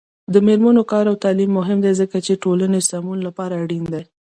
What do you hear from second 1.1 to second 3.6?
او تعلیم مهم دی ځکه چې ټولنې سمون لپاره